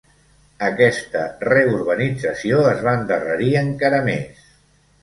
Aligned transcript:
Aquesta 0.67 1.21
reurbanització 1.45 2.65
es 2.73 2.83
va 2.89 2.99
endarrerir 3.03 3.55
encara 3.65 4.03
més. 4.13 4.47